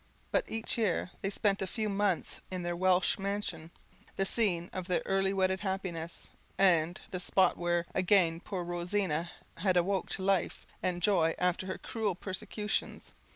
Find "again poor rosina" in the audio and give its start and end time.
7.93-9.29